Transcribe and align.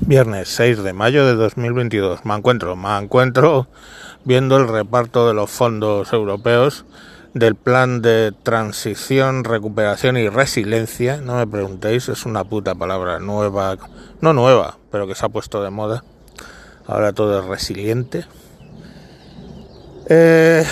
Viernes 0.00 0.48
6 0.48 0.82
de 0.82 0.92
mayo 0.92 1.24
de 1.24 1.34
2022. 1.34 2.24
Me 2.24 2.34
encuentro, 2.34 2.74
me 2.74 2.98
encuentro 2.98 3.68
viendo 4.24 4.56
el 4.56 4.68
reparto 4.68 5.28
de 5.28 5.34
los 5.34 5.50
fondos 5.50 6.12
europeos 6.12 6.84
del 7.32 7.54
plan 7.54 8.02
de 8.02 8.32
transición, 8.42 9.44
recuperación 9.44 10.16
y 10.16 10.28
resiliencia. 10.28 11.18
No 11.18 11.36
me 11.36 11.46
preguntéis, 11.46 12.08
es 12.08 12.26
una 12.26 12.44
puta 12.44 12.74
palabra 12.74 13.20
nueva, 13.20 13.76
no 14.20 14.32
nueva, 14.32 14.78
pero 14.90 15.06
que 15.06 15.14
se 15.14 15.26
ha 15.26 15.28
puesto 15.28 15.62
de 15.62 15.70
moda. 15.70 16.04
Ahora 16.86 17.12
todo 17.12 17.38
es 17.38 17.44
resiliente. 17.46 18.26
Eh, 20.08 20.64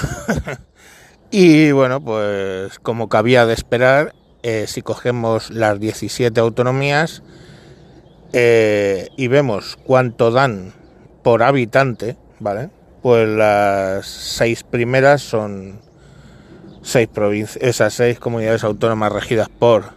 y 1.31 1.71
bueno, 1.71 2.03
pues 2.03 2.79
como 2.81 3.09
cabía 3.09 3.47
de 3.47 3.55
esperar, 3.55 4.15
eh, 4.43 4.67
si 4.67 4.83
cogemos 4.83 5.51
las 5.51 5.79
17 5.79 6.39
autonomías, 6.41 7.23
eh, 8.33 9.09
y 9.17 9.29
vemos 9.29 9.79
cuánto 9.85 10.31
dan 10.31 10.73
por 11.23 11.43
habitante, 11.43 12.17
¿vale? 12.41 12.71
Pues 13.03 13.29
las 13.29 14.07
seis 14.07 14.65
primeras 14.65 15.23
son 15.23 15.81
seis 16.83 17.09
provincias, 17.09 17.63
esas 17.63 17.95
seis 17.95 18.19
comunidades 18.19 18.65
autónomas 18.65 19.13
regidas 19.13 19.49
por 19.49 19.93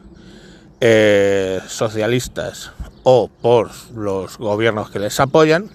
eh, 0.82 1.60
socialistas 1.68 2.72
o 3.04 3.28
por 3.28 3.72
los 3.94 4.38
gobiernos 4.38 4.90
que 4.90 5.00
les 5.00 5.20
apoyan, 5.20 5.70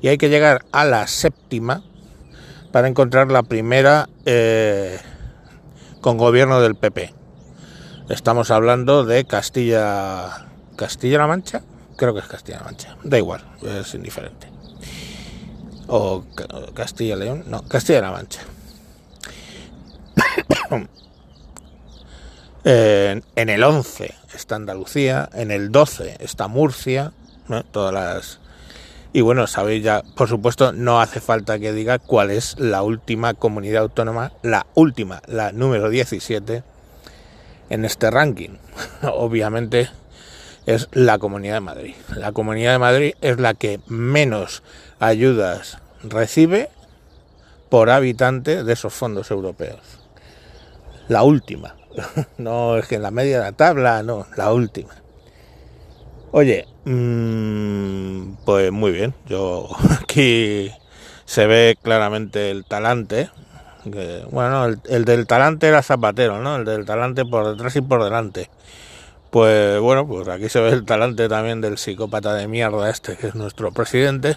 y 0.00 0.08
hay 0.08 0.18
que 0.18 0.28
llegar 0.28 0.64
a 0.72 0.84
la 0.84 1.06
séptima 1.06 1.82
para 2.72 2.88
encontrar 2.88 3.30
la 3.30 3.42
primera 3.42 4.08
eh, 4.26 4.98
con 6.00 6.18
gobierno 6.18 6.60
del 6.60 6.74
PP. 6.74 7.14
Estamos 8.10 8.50
hablando 8.50 9.04
de 9.04 9.24
Castilla, 9.24 10.48
Castilla-La 10.76 11.26
Mancha, 11.26 11.62
creo 11.96 12.14
que 12.14 12.20
es 12.20 12.26
Castilla-La 12.26 12.64
Mancha, 12.64 12.96
da 13.02 13.18
igual, 13.18 13.42
es 13.62 13.94
indiferente. 13.94 14.48
O 15.86 16.24
Castilla-León, 16.74 17.44
no, 17.46 17.62
Castilla-La 17.62 18.10
Mancha. 18.10 18.40
en, 22.64 23.22
el 23.48 23.62
11 23.62 24.14
está 24.34 24.56
Andalucía, 24.56 25.28
en 25.34 25.50
el 25.50 25.70
12 25.70 26.16
está 26.20 26.48
Murcia, 26.48 27.12
todas 27.70 27.92
las... 27.92 28.40
Y 29.12 29.20
bueno, 29.20 29.46
sabéis 29.46 29.84
ya, 29.84 30.02
por 30.16 30.28
supuesto, 30.28 30.72
no 30.72 31.00
hace 31.00 31.20
falta 31.20 31.60
que 31.60 31.72
diga 31.72 32.00
cuál 32.00 32.32
es 32.32 32.58
la 32.58 32.82
última 32.82 33.34
comunidad 33.34 33.82
autónoma, 33.82 34.32
la 34.42 34.66
última, 34.74 35.22
la 35.28 35.52
número 35.52 35.88
17 35.88 36.64
en 37.70 37.84
este 37.84 38.10
ranking. 38.10 38.56
Obviamente 39.02 39.88
es 40.66 40.88
la 40.92 41.18
Comunidad 41.18 41.54
de 41.54 41.60
Madrid. 41.60 41.94
La 42.16 42.32
Comunidad 42.32 42.72
de 42.72 42.78
Madrid 42.78 43.14
es 43.20 43.38
la 43.38 43.54
que 43.54 43.80
menos 43.86 44.62
ayudas 44.98 45.78
recibe 46.02 46.70
por 47.68 47.90
habitante 47.90 48.64
de 48.64 48.72
esos 48.72 48.94
fondos 48.94 49.30
europeos. 49.30 49.80
La 51.08 51.22
última. 51.22 51.76
No 52.38 52.76
es 52.76 52.86
que 52.88 52.96
en 52.96 53.02
la 53.02 53.10
media 53.10 53.38
de 53.38 53.44
la 53.44 53.52
tabla, 53.52 54.02
no, 54.02 54.26
la 54.36 54.52
última. 54.52 54.90
Oye, 56.32 56.66
mmm, 56.84 58.34
pues 58.44 58.72
muy 58.72 58.90
bien. 58.90 59.14
Yo 59.26 59.68
aquí 60.02 60.72
se 61.24 61.46
ve 61.46 61.76
claramente 61.80 62.50
el 62.50 62.64
talante. 62.64 63.30
bueno, 64.30 64.64
el, 64.64 64.80
el, 64.88 65.04
del 65.04 65.26
talante 65.26 65.68
era 65.68 65.82
Zapatero, 65.82 66.40
¿no? 66.40 66.56
El 66.56 66.64
del 66.64 66.84
talante 66.84 67.24
por 67.24 67.50
detrás 67.50 67.76
y 67.76 67.80
por 67.80 68.02
delante. 68.02 68.50
Pues 69.34 69.80
bueno, 69.80 70.06
pues 70.06 70.28
aquí 70.28 70.48
se 70.48 70.60
ve 70.60 70.68
el 70.68 70.84
talante 70.84 71.28
también 71.28 71.60
del 71.60 71.76
psicópata 71.76 72.34
de 72.34 72.46
mierda 72.46 72.88
este, 72.88 73.16
que 73.16 73.26
es 73.26 73.34
nuestro 73.34 73.72
presidente. 73.72 74.36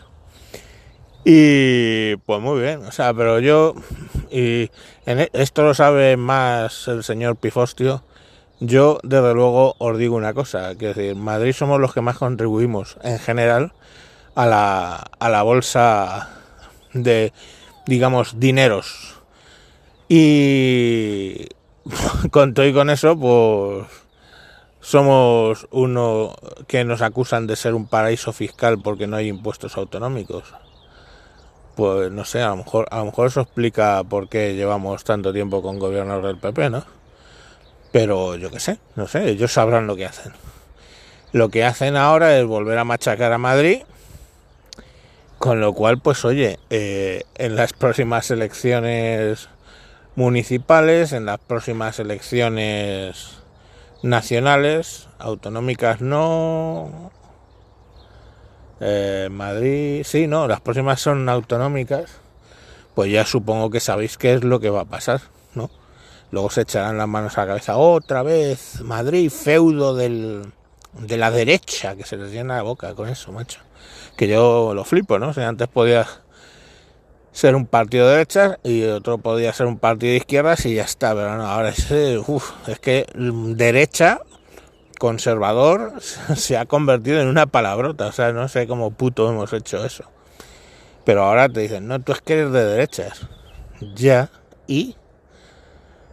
Y 1.23 2.15
pues 2.15 2.41
muy 2.41 2.61
bien, 2.61 2.83
o 2.83 2.91
sea, 2.91 3.13
pero 3.13 3.39
yo, 3.39 3.75
y 4.31 4.71
e, 5.05 5.29
esto 5.33 5.61
lo 5.61 5.75
sabe 5.75 6.17
más 6.17 6.87
el 6.87 7.03
señor 7.03 7.35
Pifostio, 7.35 8.03
yo 8.59 8.97
desde 9.03 9.35
luego 9.35 9.75
os 9.77 9.99
digo 9.99 10.15
una 10.15 10.33
cosa, 10.33 10.73
que 10.73 10.89
es 10.89 10.95
decir, 10.95 11.15
Madrid 11.15 11.53
somos 11.53 11.79
los 11.79 11.93
que 11.93 12.01
más 12.01 12.17
contribuimos 12.17 12.97
en 13.03 13.19
general 13.19 13.73
a 14.33 14.47
la, 14.47 14.95
a 15.19 15.29
la 15.29 15.43
bolsa 15.43 16.29
de, 16.93 17.33
digamos, 17.85 18.39
dineros. 18.39 19.21
Y 20.09 21.49
con 22.31 22.55
todo 22.55 22.65
y 22.65 22.73
con 22.73 22.89
eso, 22.89 23.15
pues 23.15 24.06
somos 24.79 25.67
uno 25.71 26.35
que 26.67 26.83
nos 26.83 27.01
acusan 27.01 27.47
de 27.47 27.55
ser 27.55 27.73
un 27.73 27.87
paraíso 27.87 28.33
fiscal 28.33 28.79
porque 28.81 29.07
no 29.07 29.15
hay 29.15 29.27
impuestos 29.27 29.77
autonómicos. 29.77 30.53
Pues 31.75 32.11
no 32.11 32.25
sé, 32.25 32.41
a 32.41 32.49
lo 32.49 32.57
mejor, 32.57 32.87
a 32.89 32.99
lo 32.99 33.05
mejor 33.05 33.27
eso 33.27 33.41
explica 33.41 34.03
por 34.03 34.29
qué 34.29 34.55
llevamos 34.55 35.03
tanto 35.03 35.31
tiempo 35.31 35.61
con 35.61 35.77
gobiernos 35.77 36.23
del 36.23 36.37
PP, 36.37 36.69
¿no? 36.69 36.83
Pero 37.91 38.35
yo 38.35 38.49
qué 38.49 38.59
sé, 38.59 38.79
no 38.95 39.07
sé, 39.07 39.29
ellos 39.29 39.51
sabrán 39.53 39.87
lo 39.87 39.95
que 39.95 40.05
hacen. 40.05 40.33
Lo 41.33 41.49
que 41.49 41.65
hacen 41.65 41.95
ahora 41.95 42.37
es 42.37 42.45
volver 42.45 42.77
a 42.77 42.83
machacar 42.83 43.31
a 43.31 43.37
Madrid, 43.37 43.81
con 45.37 45.59
lo 45.59 45.73
cual, 45.73 45.99
pues 45.99 46.25
oye, 46.25 46.59
eh, 46.69 47.23
en 47.35 47.55
las 47.55 47.73
próximas 47.73 48.31
elecciones 48.31 49.49
municipales, 50.15 51.13
en 51.13 51.25
las 51.25 51.39
próximas 51.39 51.99
elecciones 51.99 53.36
nacionales, 54.03 55.07
autonómicas 55.19 56.01
no. 56.01 57.11
Eh, 58.79 59.29
Madrid, 59.31 60.03
sí, 60.05 60.27
no, 60.27 60.47
las 60.47 60.61
próximas 60.61 61.01
son 61.01 61.27
autonómicas. 61.29 62.19
Pues 62.95 63.11
ya 63.11 63.25
supongo 63.25 63.69
que 63.69 63.79
sabéis 63.79 64.17
qué 64.17 64.33
es 64.33 64.43
lo 64.43 64.59
que 64.59 64.69
va 64.69 64.81
a 64.81 64.85
pasar, 64.85 65.21
¿no? 65.53 65.69
Luego 66.31 66.49
se 66.49 66.61
echarán 66.61 66.97
las 66.97 67.07
manos 67.07 67.37
a 67.37 67.41
la 67.41 67.47
cabeza 67.47 67.77
otra 67.77 68.23
vez. 68.23 68.81
Madrid, 68.81 69.29
feudo 69.29 69.95
del, 69.95 70.51
de 70.93 71.17
la 71.17 71.31
derecha, 71.31 71.95
que 71.95 72.03
se 72.03 72.17
les 72.17 72.31
llena 72.31 72.57
la 72.57 72.63
boca 72.63 72.93
con 72.95 73.07
eso, 73.09 73.31
macho. 73.31 73.59
Que 74.15 74.27
yo 74.27 74.73
lo 74.73 74.83
flipo, 74.83 75.19
¿no? 75.19 75.29
O 75.29 75.39
antes 75.39 75.67
podía 75.67 76.07
ser 77.37 77.55
un 77.55 77.67
partido 77.67 78.07
de 78.07 78.13
derechas 78.13 78.57
y 78.63 78.83
otro 78.85 79.19
podía 79.19 79.53
ser 79.53 79.67
un 79.67 79.77
partido 79.77 80.09
de 80.09 80.17
izquierdas 80.17 80.65
y 80.65 80.73
ya 80.73 80.81
está, 80.81 81.13
pero 81.13 81.37
no, 81.37 81.45
ahora 81.45 81.69
es, 81.69 81.91
es 81.91 82.79
que 82.81 83.05
derecha, 83.15 84.21
conservador, 84.97 86.01
se 86.35 86.57
ha 86.57 86.65
convertido 86.65 87.21
en 87.21 87.27
una 87.27 87.45
palabrota, 87.45 88.07
o 88.07 88.11
sea, 88.11 88.33
no 88.33 88.47
sé 88.47 88.65
cómo 88.65 88.89
puto 88.89 89.29
hemos 89.29 89.53
hecho 89.53 89.85
eso. 89.85 90.05
Pero 91.05 91.25
ahora 91.25 91.47
te 91.47 91.59
dicen, 91.59 91.87
no, 91.87 92.01
tú 92.01 92.13
es 92.13 92.21
que 92.21 92.33
eres 92.33 92.51
de 92.51 92.65
derechas. 92.65 93.27
Ya, 93.93 94.31
y, 94.65 94.95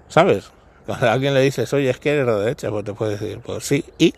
¿sabes? 0.09 0.51
Cuando 0.85 1.07
a 1.07 1.13
alguien 1.15 1.33
le 1.33 1.41
dices, 1.41 1.73
oye, 1.73 1.89
es 1.89 1.99
que 1.99 2.11
eres 2.11 2.27
de 2.27 2.35
derechas, 2.35 2.71
pues 2.71 2.85
te 2.85 2.93
puedes 2.93 3.19
decir, 3.19 3.41
pues 3.41 3.65
sí, 3.65 3.83
y. 3.97 4.13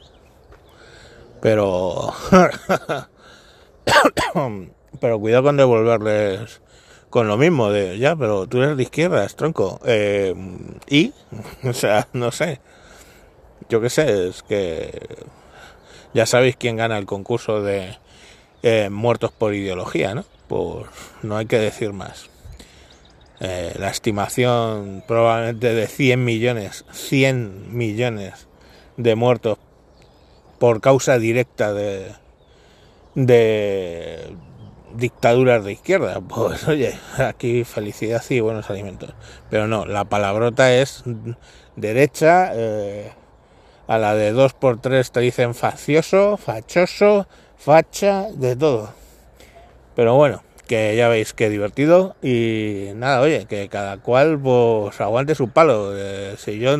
Pero. 1.40 2.12
pero 5.00 5.20
cuidado 5.20 5.44
con 5.44 5.56
devolverles 5.56 6.66
con 7.10 7.28
lo 7.28 7.36
mismo 7.36 7.70
de 7.70 7.98
ya, 7.98 8.16
pero 8.16 8.46
tú 8.46 8.62
eres 8.62 8.76
de 8.76 8.82
izquierdas, 8.82 9.36
tronco. 9.36 9.80
Eh, 9.84 10.34
y, 10.88 11.12
o 11.64 11.72
sea, 11.72 12.08
no 12.12 12.32
sé. 12.32 12.60
Yo 13.68 13.80
qué 13.80 13.90
sé, 13.90 14.28
es 14.28 14.42
que 14.42 15.00
ya 16.14 16.26
sabéis 16.26 16.56
quién 16.56 16.76
gana 16.76 16.98
el 16.98 17.06
concurso 17.06 17.62
de 17.62 17.96
eh, 18.62 18.90
muertos 18.90 19.32
por 19.32 19.54
ideología, 19.54 20.14
¿no? 20.14 20.24
Pues 20.48 20.86
no 21.22 21.36
hay 21.36 21.46
que 21.46 21.58
decir 21.58 21.92
más. 21.92 22.30
Eh, 23.40 23.74
la 23.78 23.90
estimación 23.90 25.04
probablemente 25.06 25.74
de 25.74 25.86
100 25.86 26.24
millones, 26.24 26.84
100 26.90 27.76
millones 27.76 28.46
de 28.96 29.14
muertos 29.14 29.58
por 30.58 30.80
causa 30.80 31.18
directa 31.18 31.74
de, 31.74 32.12
de 33.14 34.34
dictaduras 34.96 35.64
de 35.64 35.72
izquierda. 35.72 36.20
Pues 36.28 36.66
oye, 36.68 36.98
aquí 37.18 37.64
felicidad 37.64 38.22
y 38.28 38.40
buenos 38.40 38.70
alimentos. 38.70 39.14
Pero 39.50 39.66
no, 39.66 39.86
la 39.86 40.04
palabrota 40.04 40.72
es 40.74 41.04
derecha. 41.76 42.50
Eh, 42.54 43.12
a 43.86 43.98
la 43.98 44.14
de 44.14 44.34
2x3 44.34 45.10
te 45.10 45.20
dicen 45.20 45.54
faccioso, 45.54 46.36
fachoso, 46.36 47.28
facha, 47.56 48.26
de 48.32 48.56
todo. 48.56 48.92
Pero 49.94 50.14
bueno, 50.14 50.42
que 50.66 50.96
ya 50.96 51.08
veis 51.08 51.32
que 51.32 51.48
divertido. 51.48 52.16
Y 52.22 52.90
nada, 52.96 53.20
oye, 53.20 53.46
que 53.46 53.68
cada 53.68 53.98
cual 53.98 54.38
pues 54.38 55.00
aguante 55.00 55.34
su 55.34 55.48
palo. 55.48 55.92
Si 56.36 56.58
yo, 56.58 56.76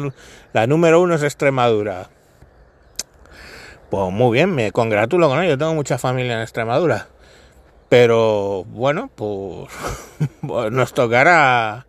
la 0.53 0.67
número 0.67 1.01
uno 1.01 1.15
es 1.15 1.23
Extremadura. 1.23 2.11
Pues 3.91 4.13
muy 4.13 4.37
bien, 4.37 4.55
me 4.55 4.73
congratulo 4.73 5.29
con 5.29 5.43
ello. 5.43 5.57
Tengo 5.57 5.75
mucha 5.75 5.99
familia 5.99 6.35
en 6.35 6.43
Extremadura. 6.43 7.09
Pero 7.89 8.65
bueno, 8.65 9.11
pues, 9.15 9.71
pues, 10.47 10.73
nos 10.73 10.93
tocará 10.93 11.87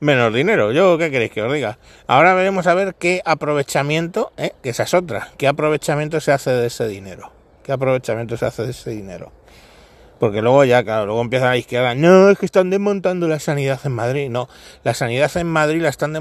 menos 0.00 0.34
dinero. 0.34 0.72
Yo, 0.72 0.98
¿qué 0.98 1.10
queréis 1.10 1.32
que 1.32 1.42
os 1.42 1.52
diga? 1.52 1.78
Ahora 2.06 2.34
veremos 2.34 2.66
a 2.66 2.74
ver 2.74 2.94
qué 2.94 3.22
aprovechamiento, 3.24 4.32
¿eh? 4.36 4.52
que 4.62 4.70
esa 4.70 4.82
es 4.82 4.94
otra, 4.94 5.30
qué 5.38 5.48
aprovechamiento 5.48 6.20
se 6.20 6.32
hace 6.32 6.50
de 6.50 6.66
ese 6.66 6.86
dinero. 6.86 7.32
¿Qué 7.62 7.72
aprovechamiento 7.72 8.36
se 8.36 8.44
hace 8.44 8.64
de 8.64 8.70
ese 8.72 8.90
dinero? 8.90 9.32
Porque 10.20 10.42
luego 10.42 10.64
ya, 10.64 10.84
claro, 10.84 11.06
luego 11.06 11.22
empieza 11.22 11.46
la 11.46 11.56
izquierda, 11.56 11.94
no, 11.94 12.30
es 12.30 12.38
que 12.38 12.46
están 12.46 12.70
desmontando 12.70 13.26
la 13.26 13.40
sanidad 13.40 13.80
en 13.84 13.92
Madrid. 13.92 14.28
No, 14.30 14.48
la 14.84 14.94
sanidad 14.94 15.34
en 15.36 15.46
Madrid 15.46 15.80
la 15.82 15.88
están 15.88 16.12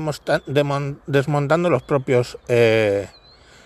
desmontando 1.06 1.70
los 1.70 1.84
propios 1.84 2.38
eh, 2.48 3.08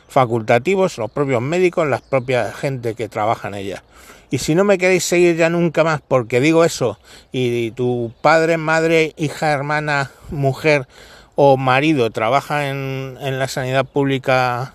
facultativos, 0.07 0.98
los 0.98 1.12
propios 1.12 1.42
médicos, 1.42 1.88
la 1.88 2.00
propia 2.00 2.51
gente 2.51 2.95
que 2.95 3.07
trabaja 3.07 3.48
en 3.48 3.54
ella. 3.54 3.83
Y 4.30 4.40
si 4.40 4.56
no 4.56 4.64
me 4.64 4.78
queréis 4.78 5.06
seguir 5.06 5.36
ya 5.38 5.50
nunca 5.50 5.84
más 5.84 6.02
porque 6.06 6.42
digo 6.42 6.66
eso, 6.66 7.00
y 7.32 7.72
tu 7.72 8.14
padre, 8.22 8.58
madre, 8.58 9.14
hija, 9.18 9.52
hermana, 9.52 10.12
mujer 10.30 10.88
o 11.36 11.56
marido 11.56 12.10
trabaja 12.10 12.70
en, 12.70 13.18
la 13.20 13.48
sanidad 13.48 13.86
pública 13.86 14.74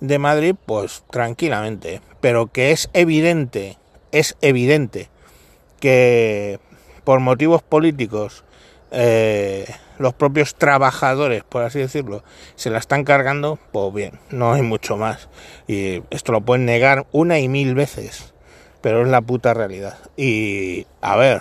de 0.00 0.18
Madrid, 0.18 0.54
pues 0.66 1.04
tranquilamente. 1.10 2.02
Pero 2.20 2.48
que 2.48 2.72
es 2.72 2.90
evidente 2.92 3.78
es 4.14 4.36
evidente 4.42 5.08
que 5.80 6.60
por 7.02 7.18
motivos 7.18 7.62
políticos 7.62 8.44
eh, 8.92 9.66
los 9.98 10.14
propios 10.14 10.54
trabajadores, 10.54 11.42
por 11.42 11.64
así 11.64 11.80
decirlo, 11.80 12.22
se 12.54 12.70
la 12.70 12.78
están 12.78 13.02
cargando, 13.02 13.58
pues 13.72 13.92
bien, 13.92 14.20
no 14.30 14.52
hay 14.52 14.62
mucho 14.62 14.96
más. 14.96 15.28
Y 15.66 16.02
esto 16.10 16.30
lo 16.30 16.42
pueden 16.42 16.64
negar 16.64 17.06
una 17.10 17.40
y 17.40 17.48
mil 17.48 17.74
veces, 17.74 18.33
pero 18.84 19.00
es 19.00 19.08
la 19.08 19.22
puta 19.22 19.54
realidad. 19.54 19.96
Y 20.14 20.86
a 21.00 21.16
ver, 21.16 21.40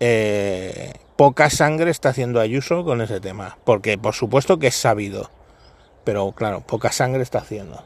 eh, 0.00 0.94
poca 1.14 1.48
sangre 1.48 1.92
está 1.92 2.08
haciendo 2.08 2.40
Ayuso 2.40 2.84
con 2.84 3.00
ese 3.00 3.20
tema, 3.20 3.58
porque 3.62 3.96
por 3.96 4.12
supuesto 4.12 4.58
que 4.58 4.66
es 4.66 4.74
sabido, 4.74 5.30
pero 6.02 6.32
claro, 6.32 6.62
poca 6.62 6.90
sangre 6.90 7.22
está 7.22 7.38
haciendo, 7.38 7.84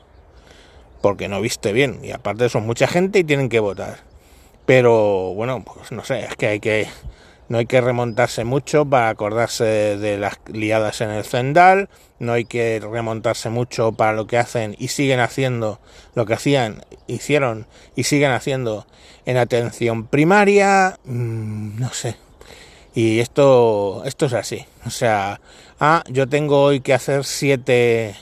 porque 1.02 1.28
no 1.28 1.42
viste 1.42 1.74
bien, 1.74 2.00
y 2.02 2.12
aparte 2.12 2.48
son 2.48 2.64
mucha 2.64 2.86
gente 2.86 3.18
y 3.18 3.24
tienen 3.24 3.50
que 3.50 3.60
votar. 3.60 3.98
Pero 4.64 5.34
bueno, 5.34 5.62
pues 5.62 5.92
no 5.92 6.02
sé, 6.02 6.20
es 6.20 6.34
que 6.36 6.46
hay 6.46 6.60
que 6.60 6.88
no 7.48 7.58
hay 7.58 7.66
que 7.66 7.80
remontarse 7.80 8.44
mucho 8.44 8.84
para 8.84 9.08
acordarse 9.08 9.64
de 9.64 10.18
las 10.18 10.38
liadas 10.52 11.00
en 11.00 11.10
el 11.10 11.24
Zendal, 11.24 11.88
no 12.18 12.32
hay 12.32 12.44
que 12.44 12.80
remontarse 12.80 13.50
mucho 13.50 13.92
para 13.92 14.12
lo 14.12 14.26
que 14.26 14.38
hacen 14.38 14.76
y 14.78 14.88
siguen 14.88 15.20
haciendo, 15.20 15.80
lo 16.14 16.26
que 16.26 16.34
hacían, 16.34 16.84
hicieron 17.06 17.66
y 17.96 18.04
siguen 18.04 18.32
haciendo 18.32 18.86
en 19.24 19.36
atención 19.36 20.06
primaria, 20.06 20.98
mm, 21.04 21.80
no 21.80 21.92
sé. 21.92 22.16
Y 22.94 23.20
esto, 23.20 24.02
esto 24.04 24.26
es 24.26 24.32
así. 24.32 24.66
O 24.86 24.90
sea, 24.90 25.40
ah, 25.78 26.02
yo 26.08 26.28
tengo 26.28 26.62
hoy 26.62 26.80
que 26.80 26.94
hacer 26.94 27.24
siete 27.24 28.16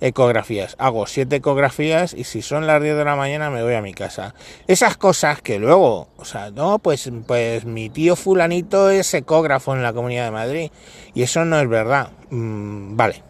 ecografías. 0.00 0.76
Hago 0.78 1.06
siete 1.06 1.36
ecografías 1.36 2.12
y 2.14 2.24
si 2.24 2.42
son 2.42 2.66
las 2.66 2.82
10 2.82 2.96
de 2.96 3.04
la 3.04 3.16
mañana 3.16 3.50
me 3.50 3.62
voy 3.62 3.74
a 3.74 3.82
mi 3.82 3.94
casa. 3.94 4.34
Esas 4.66 4.96
cosas 4.96 5.40
que 5.40 5.58
luego, 5.58 6.08
o 6.16 6.24
sea, 6.24 6.50
no, 6.50 6.78
pues, 6.78 7.10
pues 7.26 7.64
mi 7.64 7.88
tío 7.88 8.16
fulanito 8.16 8.90
es 8.90 9.12
ecógrafo 9.14 9.74
en 9.74 9.82
la 9.82 9.92
Comunidad 9.92 10.26
de 10.26 10.30
Madrid 10.30 10.70
y 11.14 11.22
eso 11.22 11.44
no 11.44 11.58
es 11.58 11.68
verdad. 11.68 12.10
Mm, 12.30 12.96
vale. 12.96 13.22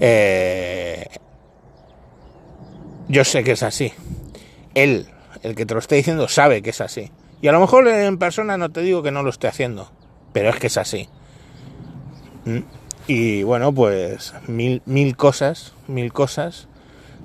Eh, 0.00 1.06
yo 3.08 3.24
sé 3.24 3.44
que 3.44 3.52
es 3.52 3.62
así. 3.62 3.92
Él, 4.74 5.06
el 5.42 5.54
que 5.54 5.66
te 5.66 5.74
lo 5.74 5.80
esté 5.80 5.96
diciendo, 5.96 6.28
sabe 6.28 6.62
que 6.62 6.70
es 6.70 6.80
así. 6.80 7.10
Y 7.40 7.48
a 7.48 7.52
lo 7.52 7.60
mejor 7.60 7.86
en 7.88 8.18
persona 8.18 8.56
no 8.56 8.70
te 8.70 8.80
digo 8.82 9.02
que 9.02 9.10
no 9.10 9.22
lo 9.22 9.30
esté 9.30 9.48
haciendo, 9.48 9.90
pero 10.32 10.48
es 10.48 10.56
que 10.56 10.68
es 10.68 10.76
así. 10.78 11.08
¿Mm? 12.44 12.60
Y 13.14 13.42
bueno, 13.42 13.74
pues 13.74 14.32
mil, 14.46 14.80
mil 14.86 15.18
cosas, 15.18 15.74
mil 15.86 16.14
cosas 16.14 16.66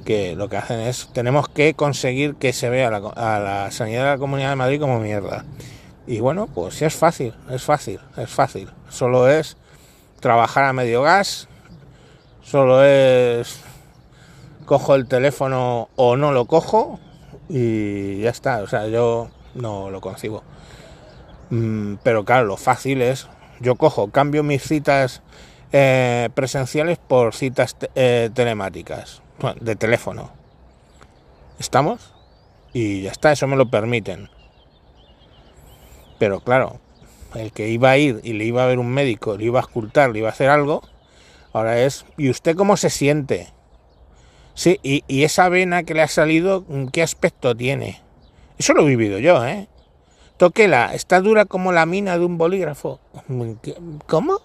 que 0.04 0.36
lo 0.36 0.50
que 0.50 0.58
hacen 0.58 0.82
es, 0.82 1.08
tenemos 1.14 1.48
que 1.48 1.76
conseguir 1.76 2.36
que 2.36 2.52
se 2.52 2.70
vea 2.70 2.90
a 2.90 3.40
la 3.40 3.72
sanidad 3.72 4.04
de 4.04 4.10
la 4.10 4.18
Comunidad 4.18 4.50
de 4.50 4.58
Madrid 4.58 4.82
como 4.82 5.00
mierda. 5.00 5.46
Y 6.06 6.20
bueno, 6.20 6.48
pues 6.48 6.82
es 6.82 6.94
fácil, 6.94 7.34
es 7.50 7.64
fácil, 7.64 8.02
es 8.18 8.30
fácil. 8.30 8.70
Solo 8.90 9.30
es 9.30 9.56
trabajar 10.20 10.66
a 10.66 10.74
medio 10.74 11.04
gas, 11.04 11.48
solo 12.42 12.84
es 12.84 13.62
cojo 14.66 14.94
el 14.94 15.08
teléfono 15.08 15.88
o 15.96 16.18
no 16.18 16.34
lo 16.34 16.48
cojo 16.48 17.00
y 17.48 18.20
ya 18.20 18.32
está. 18.32 18.58
O 18.58 18.68
sea, 18.68 18.90
yo 18.90 19.30
no 19.56 19.90
lo 19.90 20.02
concibo. 20.02 20.44
Mm, 21.50 21.94
pero 22.04 22.26
claro, 22.26 22.46
lo 22.46 22.58
fácil 22.58 23.02
es, 23.02 23.30
yo 23.62 23.76
cojo, 23.76 24.12
cambio 24.12 24.44
mis 24.44 24.64
citas 24.64 25.22
eh, 25.72 26.30
presenciales 26.34 26.98
por 26.98 27.36
citas 27.36 27.76
eh, 27.96 28.30
telemáticas, 28.34 29.22
de 29.60 29.76
teléfono. 29.76 30.32
¿Estamos? 31.60 32.14
Y 32.74 33.04
ya 33.04 33.12
está, 33.12 33.32
eso 33.32 33.48
me 33.48 33.56
lo 33.56 33.70
permiten. 33.70 34.30
Pero 36.20 36.40
claro, 36.42 36.80
el 37.36 37.52
que 37.52 37.70
iba 37.70 37.92
a 37.92 37.98
ir 37.98 38.22
y 38.24 38.34
le 38.34 38.46
iba 38.46 38.64
a 38.64 38.68
ver 38.68 38.80
un 38.80 38.90
médico, 38.90 39.38
le 39.38 39.46
iba 39.46 39.60
a 39.60 39.64
escultar, 39.64 40.12
le 40.12 40.20
iba 40.20 40.30
a 40.30 40.32
hacer 40.32 40.50
algo, 40.50 40.82
ahora 41.54 41.80
es, 41.82 42.06
¿y 42.18 42.30
usted 42.30 42.56
cómo 42.56 42.78
se 42.78 42.90
siente? 42.90 43.54
Sí, 44.54 44.80
y, 44.82 45.24
esa 45.24 45.50
vena 45.50 45.84
que 45.84 45.94
le 45.94 46.02
ha 46.02 46.08
salido, 46.08 46.66
¿qué 46.92 47.04
aspecto 47.04 47.56
tiene? 47.56 48.02
Eso 48.58 48.74
lo 48.74 48.84
he 48.84 48.88
vivido 48.88 49.20
yo, 49.20 49.46
¿eh? 49.46 49.68
Toquela, 50.38 50.96
está 50.96 51.22
dura 51.22 51.46
como 51.46 51.72
la 51.72 51.86
mina 51.86 52.18
de 52.18 52.26
un 52.26 52.38
bolígrafo. 52.38 53.00
¿Cómo? 54.08 54.40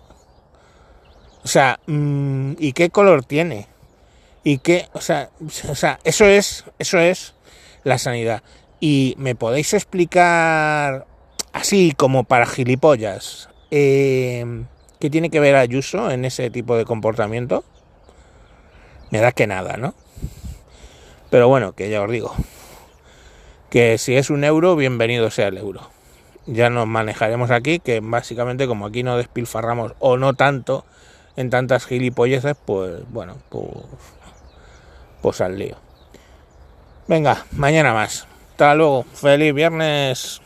O 1.45 1.49
sea, 1.49 1.81
mm, 1.87 2.53
¿y 2.59 2.73
qué 2.73 2.91
color 2.91 3.25
tiene? 3.25 3.67
¿Y 4.45 4.59
qué? 4.59 4.89
O 4.93 5.01
sea, 5.01 5.31
o 5.69 5.75
sea, 5.75 5.99
eso 6.05 6.25
es, 6.25 6.65
eso 6.79 6.99
es 6.99 7.35
la 7.85 7.99
sanidad. 7.99 8.43
Y 8.81 9.15
me 9.19 9.35
podéis 9.35 9.75
explicar 9.75 11.07
así 11.53 11.93
como 11.97 12.25
para 12.25 12.47
gilipollas 12.47 13.49
eh, 13.71 14.65
qué 14.99 15.11
tiene 15.11 15.31
que 15.31 15.41
ver 15.41 15.57
Ayuso 15.57 16.11
en 16.11 16.25
ese 16.25 16.51
tipo 16.51 16.77
de 16.77 16.85
comportamiento. 16.85 17.65
Me 19.11 19.21
da 19.21 19.33
que 19.33 19.47
nada, 19.47 19.77
¿no? 19.77 19.95
Pero 21.31 21.49
bueno, 21.49 21.73
que 21.73 21.89
ya 21.89 22.03
os 22.03 22.11
digo, 22.11 22.35
que 23.71 23.97
si 23.99 24.17
es 24.17 24.31
un 24.31 24.45
euro, 24.45 24.77
bienvenido 24.77 25.31
sea 25.31 25.49
el 25.49 25.59
euro. 25.59 25.91
Ya 26.47 26.69
nos 26.69 26.87
manejaremos 26.87 27.51
aquí, 27.51 27.79
que 27.79 28.01
básicamente 28.01 28.67
como 28.67 28.87
aquí 28.87 29.03
no 29.03 29.17
despilfarramos 29.17 29.95
o 29.99 30.19
no 30.19 30.35
tanto, 30.35 30.85
en 31.37 31.51
tantas 31.51 31.87
gilipolleces, 31.87 32.57
pues 32.65 33.03
bueno, 33.11 33.37
pues, 33.49 33.67
pues 35.23 35.41
al 35.41 35.59
lío. 35.59 35.77
Venga, 37.09 37.47
mañana 37.53 37.95
más. 37.95 38.27
Hasta 38.51 38.75
luego. 38.75 39.05
Feliz 39.15 39.55
viernes. 39.55 40.42